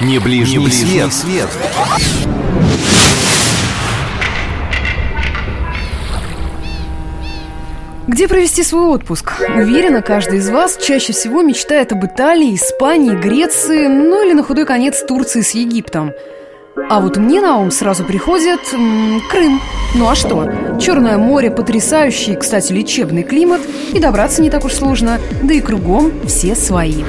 Не 0.00 0.18
ближний, 0.18 0.56
Не 0.58 0.64
ближний 0.64 1.10
свет. 1.10 1.12
свет. 1.12 1.48
Где 8.08 8.26
провести 8.26 8.62
свой 8.64 8.86
отпуск? 8.86 9.40
Уверена, 9.56 10.02
каждый 10.02 10.38
из 10.38 10.48
вас 10.50 10.76
чаще 10.82 11.12
всего 11.12 11.42
мечтает 11.42 11.92
об 11.92 12.04
Италии, 12.04 12.54
Испании, 12.56 13.14
Греции, 13.14 13.86
ну 13.86 14.24
или 14.26 14.32
на 14.32 14.42
худой 14.42 14.66
конец 14.66 15.04
Турции 15.06 15.42
с 15.42 15.52
Египтом. 15.52 16.12
А 16.88 17.00
вот 17.00 17.18
мне 17.18 17.40
на 17.40 17.58
ум 17.58 17.70
сразу 17.70 18.04
приходит 18.04 18.60
м, 18.72 19.20
Крым. 19.30 19.60
Ну 19.94 20.08
а 20.08 20.14
что? 20.16 20.48
Черное 20.80 21.18
море, 21.18 21.50
потрясающий, 21.50 22.34
кстати, 22.36 22.72
лечебный 22.72 23.22
климат, 23.22 23.60
и 23.92 24.00
добраться 24.00 24.42
не 24.42 24.50
так 24.50 24.64
уж 24.64 24.72
сложно, 24.72 25.20
да 25.42 25.54
и 25.54 25.60
кругом 25.60 26.12
все 26.26 26.54
свои. 26.56 27.04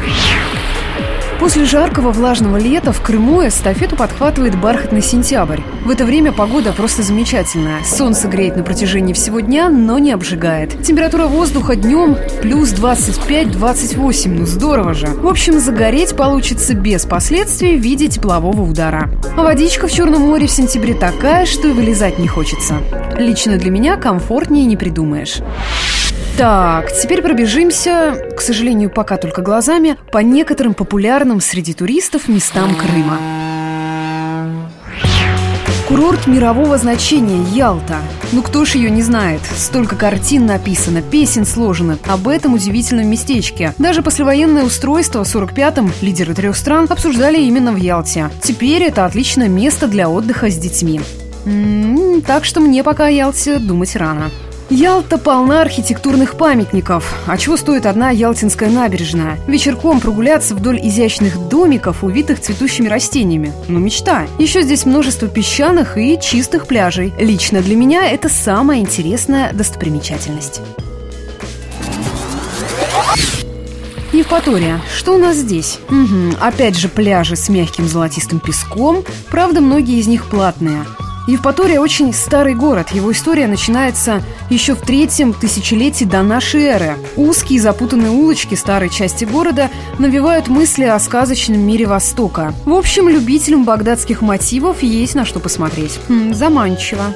После 1.41 1.65
жаркого 1.65 2.11
влажного 2.11 2.57
лета 2.57 2.93
в 2.93 3.01
Крыму 3.01 3.47
эстафету 3.47 3.95
подхватывает 3.95 4.55
бархатный 4.55 5.01
сентябрь. 5.01 5.61
В 5.83 5.89
это 5.89 6.05
время 6.05 6.31
погода 6.31 6.71
просто 6.71 7.01
замечательная. 7.01 7.83
Солнце 7.83 8.27
греет 8.27 8.57
на 8.57 8.61
протяжении 8.61 9.13
всего 9.13 9.39
дня, 9.39 9.67
но 9.69 9.97
не 9.97 10.11
обжигает. 10.11 10.83
Температура 10.83 11.25
воздуха 11.25 11.75
днем 11.75 12.15
плюс 12.43 12.73
25-28, 12.73 14.27
ну 14.27 14.45
здорово 14.45 14.93
же. 14.93 15.07
В 15.07 15.27
общем, 15.27 15.59
загореть 15.59 16.15
получится 16.15 16.75
без 16.75 17.07
последствий 17.07 17.75
в 17.75 17.81
виде 17.81 18.07
теплового 18.07 18.61
удара. 18.61 19.09
А 19.35 19.41
водичка 19.41 19.87
в 19.87 19.91
Черном 19.91 20.21
море 20.21 20.45
в 20.45 20.51
сентябре 20.51 20.93
такая, 20.93 21.47
что 21.47 21.69
и 21.69 21.71
вылезать 21.71 22.19
не 22.19 22.27
хочется. 22.27 22.75
Лично 23.17 23.57
для 23.57 23.71
меня 23.71 23.97
комфортнее 23.97 24.67
не 24.67 24.77
придумаешь. 24.77 25.41
Так, 26.37 26.91
теперь 26.91 27.21
пробежимся, 27.21 28.15
к 28.35 28.41
сожалению, 28.41 28.89
пока 28.89 29.17
только 29.17 29.41
глазами, 29.41 29.97
по 30.11 30.19
некоторым 30.19 30.73
популярным 30.73 31.41
среди 31.41 31.73
туристов 31.73 32.27
местам 32.27 32.75
Крыма. 32.75 33.19
Курорт 35.87 36.25
мирового 36.25 36.77
значения 36.77 37.43
Ялта. 37.53 37.97
Ну 38.31 38.41
кто 38.41 38.63
ж 38.63 38.75
ее 38.75 38.89
не 38.89 39.01
знает? 39.01 39.41
Столько 39.57 39.97
картин 39.97 40.45
написано, 40.45 41.01
песен 41.01 41.45
сложено 41.45 41.99
об 42.07 42.29
этом 42.29 42.53
удивительном 42.53 43.07
местечке. 43.07 43.73
Даже 43.77 44.01
послевоенное 44.01 44.63
устройство 44.63 45.25
в 45.25 45.35
45-м 45.35 45.91
лидеры 46.01 46.33
трех 46.33 46.55
стран 46.55 46.87
обсуждали 46.89 47.41
именно 47.41 47.73
в 47.73 47.75
Ялте. 47.75 48.29
Теперь 48.41 48.83
это 48.83 49.05
отличное 49.05 49.49
место 49.49 49.87
для 49.87 50.09
отдыха 50.09 50.49
с 50.49 50.57
детьми. 50.57 51.01
М-м, 51.45 52.21
так 52.21 52.45
что 52.45 52.61
мне 52.61 52.85
пока 52.85 53.07
о 53.07 53.11
Ялте 53.11 53.59
думать 53.59 53.97
рано. 53.97 54.31
Ялта 54.71 55.17
полна 55.17 55.63
архитектурных 55.63 56.37
памятников. 56.37 57.13
А 57.27 57.37
чего 57.37 57.57
стоит 57.57 57.85
одна 57.85 58.09
Ялтинская 58.09 58.69
набережная? 58.69 59.37
Вечерком 59.45 59.99
прогуляться 59.99 60.55
вдоль 60.55 60.79
изящных 60.81 61.49
домиков, 61.49 62.05
увитых 62.05 62.39
цветущими 62.39 62.87
растениями. 62.87 63.51
Ну, 63.67 63.79
мечта. 63.79 64.27
Еще 64.39 64.61
здесь 64.61 64.85
множество 64.85 65.27
песчаных 65.27 65.97
и 65.97 66.17
чистых 66.21 66.67
пляжей. 66.67 67.11
Лично 67.19 67.61
для 67.61 67.75
меня 67.75 68.09
это 68.09 68.29
самая 68.29 68.79
интересная 68.79 69.51
достопримечательность. 69.51 70.61
Евпатория. 74.13 74.79
Что 74.95 75.15
у 75.15 75.17
нас 75.17 75.35
здесь? 75.35 75.79
Угу, 75.89 76.37
опять 76.39 76.77
же 76.77 76.87
пляжи 76.87 77.35
с 77.35 77.49
мягким 77.49 77.89
золотистым 77.89 78.39
песком. 78.39 79.03
Правда, 79.29 79.59
многие 79.59 79.99
из 79.99 80.07
них 80.07 80.27
платные. 80.27 80.85
Евпатория 81.31 81.79
очень 81.79 82.13
старый 82.13 82.55
город. 82.55 82.89
Его 82.89 83.13
история 83.13 83.47
начинается 83.47 84.21
еще 84.49 84.75
в 84.75 84.81
третьем 84.81 85.31
тысячелетии 85.31 86.03
до 86.03 86.23
нашей 86.23 86.63
эры. 86.63 86.97
Узкие 87.15 87.61
запутанные 87.61 88.11
улочки 88.11 88.55
старой 88.55 88.89
части 88.89 89.23
города 89.23 89.69
навевают 89.97 90.49
мысли 90.49 90.83
о 90.83 90.99
сказочном 90.99 91.61
мире 91.61 91.85
Востока. 91.85 92.53
В 92.65 92.73
общем, 92.73 93.07
любителям 93.07 93.63
багдадских 93.63 94.21
мотивов 94.21 94.83
есть 94.83 95.15
на 95.15 95.23
что 95.23 95.39
посмотреть. 95.39 96.01
Хм, 96.09 96.33
заманчиво. 96.33 97.15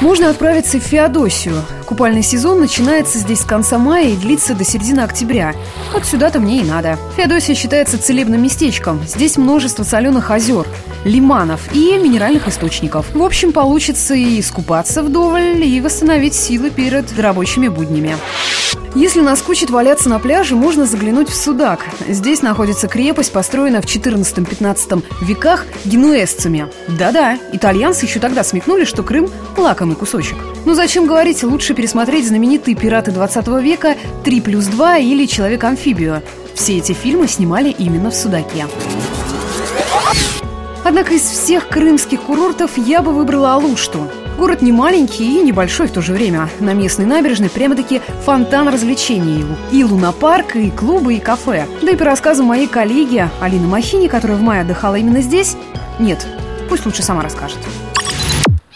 Можно 0.00 0.30
отправиться 0.30 0.80
в 0.80 0.82
Феодосию. 0.82 1.54
Купальный 1.92 2.22
сезон 2.22 2.58
начинается 2.58 3.18
здесь 3.18 3.40
с 3.40 3.44
конца 3.44 3.76
мая 3.76 4.08
и 4.08 4.16
длится 4.16 4.54
до 4.54 4.64
середины 4.64 5.00
октября. 5.00 5.54
Вот 5.92 6.06
сюда-то 6.06 6.40
мне 6.40 6.62
и 6.62 6.64
надо. 6.64 6.98
Феодосия 7.18 7.54
считается 7.54 8.02
целебным 8.02 8.42
местечком. 8.42 9.02
Здесь 9.06 9.36
множество 9.36 9.82
соленых 9.82 10.30
озер, 10.30 10.66
лиманов 11.04 11.60
и 11.74 11.98
минеральных 11.98 12.48
источников. 12.48 13.14
В 13.14 13.22
общем, 13.22 13.52
получится 13.52 14.14
и 14.14 14.40
искупаться 14.40 15.02
вдоволь, 15.02 15.62
и 15.62 15.82
восстановить 15.82 16.32
силы 16.32 16.70
перед 16.70 17.18
рабочими 17.18 17.68
буднями. 17.68 18.16
Если 18.94 19.20
наскучит 19.20 19.70
валяться 19.70 20.10
на 20.10 20.18
пляже, 20.18 20.54
можно 20.54 20.84
заглянуть 20.84 21.30
в 21.30 21.34
Судак. 21.34 21.80
Здесь 22.08 22.42
находится 22.42 22.88
крепость, 22.88 23.32
построенная 23.32 23.80
в 23.80 23.86
14-15 23.86 25.02
веках 25.22 25.64
генуэзцами. 25.86 26.68
Да-да, 26.88 27.38
итальянцы 27.52 28.04
еще 28.04 28.20
тогда 28.20 28.44
смекнули, 28.44 28.84
что 28.84 29.02
Крым– 29.02 29.30
лакомый 29.56 29.96
кусочек. 29.96 30.36
Ну 30.64 30.74
зачем 30.74 31.06
говорить, 31.06 31.42
лучше 31.42 31.74
пересмотреть 31.74 32.28
знаменитые 32.28 32.76
«Пираты 32.76 33.10
20 33.10 33.48
века», 33.62 33.96
«3 34.24 34.40
плюс 34.40 34.66
2» 34.66 35.02
или 35.02 35.26
«Человек-амфибию». 35.26 36.22
Все 36.54 36.78
эти 36.78 36.92
фильмы 36.92 37.26
снимали 37.26 37.70
именно 37.70 38.10
в 38.10 38.14
Судаке. 38.14 38.66
Однако 40.84 41.14
из 41.14 41.22
всех 41.22 41.68
крымских 41.68 42.22
курортов 42.22 42.72
я 42.76 43.02
бы 43.02 43.12
выбрала 43.12 43.54
Алушту. 43.54 44.08
Город 44.38 44.62
не 44.62 44.70
маленький 44.70 45.40
и 45.40 45.42
небольшой 45.42 45.88
в 45.88 45.92
то 45.92 46.00
же 46.00 46.12
время. 46.12 46.48
На 46.60 46.74
местной 46.74 47.06
набережной 47.06 47.50
прямо-таки 47.50 48.00
фонтан 48.24 48.68
развлечений. 48.68 49.44
И 49.72 49.82
лунопарк, 49.82 50.54
и 50.54 50.70
клубы, 50.70 51.14
и 51.14 51.20
кафе. 51.20 51.66
Да 51.82 51.90
и 51.90 51.96
по 51.96 52.04
рассказу 52.04 52.44
моей 52.44 52.68
коллеги 52.68 53.28
Алины 53.40 53.66
Махини, 53.66 54.06
которая 54.06 54.38
в 54.38 54.42
мае 54.42 54.62
отдыхала 54.62 54.94
именно 54.94 55.22
здесь, 55.22 55.56
нет, 55.98 56.26
пусть 56.68 56.86
лучше 56.86 57.02
сама 57.02 57.22
расскажет. 57.22 57.58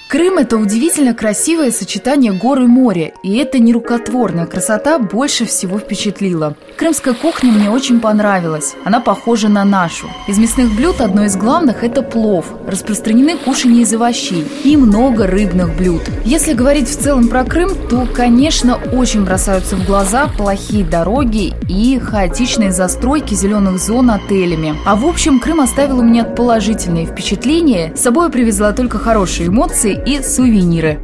Крым– 0.08 0.38
это 0.38 0.56
удивительно 0.56 1.14
красивое 1.14 1.72
сочетание 1.72 2.32
гор 2.32 2.62
и 2.62 2.66
моря, 2.66 3.10
и 3.24 3.38
эта 3.38 3.58
нерукотворная 3.58 4.46
красота 4.46 5.00
больше 5.00 5.46
всего 5.46 5.80
впечатлила. 5.80 6.54
Крымская 6.76 7.12
кухня 7.12 7.50
мне 7.50 7.70
очень 7.70 7.98
понравилась, 7.98 8.76
она 8.84 9.00
похожа 9.00 9.48
на 9.48 9.64
нашу. 9.64 10.06
Из 10.28 10.38
мясных 10.38 10.70
блюд 10.76 11.00
одно 11.00 11.24
из 11.24 11.34
главных– 11.36 11.82
это 11.82 12.02
плов, 12.02 12.46
распространены 12.68 13.36
кушания 13.36 13.82
из 13.82 13.92
овощей 13.94 14.46
и 14.62 14.76
много 14.76 15.26
рыбных 15.26 15.76
блюд. 15.76 16.02
Если 16.24 16.52
говорить 16.52 16.88
в 16.88 16.96
целом 16.96 17.26
про 17.26 17.42
Крым, 17.42 17.70
то, 17.90 18.06
конечно, 18.14 18.76
очень 18.76 19.24
бросаются 19.24 19.74
в 19.74 19.84
глаза 19.84 20.28
плохие 20.28 20.84
дороги 20.84 21.52
и 21.68 21.98
хаотичные 21.98 22.70
застройки 22.70 23.34
зеленых 23.34 23.80
зон 23.80 24.12
отелями. 24.12 24.76
А 24.86 24.94
в 24.94 25.04
общем, 25.04 25.40
Крым 25.40 25.60
оставил 25.62 25.98
у 25.98 26.02
меня 26.04 26.22
положительные 26.22 27.06
впечатления, 27.06 27.92
с 27.96 28.02
собой 28.02 28.30
привезла 28.30 28.72
только 28.72 28.98
хорошие 28.98 29.48
эмоции 29.48 29.95
и 30.04 30.22
сувениры. 30.22 31.00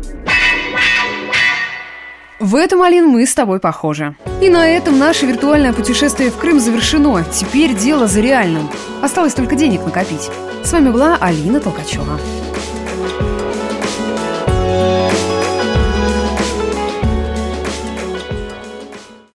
В 2.39 2.57
этом, 2.57 2.83
Алин, 2.83 3.07
мы 3.07 3.25
с 3.25 3.35
тобой 3.35 3.61
похожи. 3.61 4.17
И 4.41 4.49
на 4.49 4.67
этом 4.67 4.99
наше 4.99 5.27
виртуальное 5.27 5.73
путешествие 5.73 6.31
в 6.31 6.37
Крым 6.37 6.59
завершено. 6.59 7.25
Теперь 7.33 7.73
дело 7.73 8.09
за 8.09 8.21
реальным. 8.21 8.69
Осталось 9.01 9.35
только 9.35 9.55
денег 9.55 9.85
накопить. 9.85 10.29
С 10.65 10.73
вами 10.73 10.91
была 10.91 11.17
Алина 11.21 11.61
Толкачева. 11.61 12.19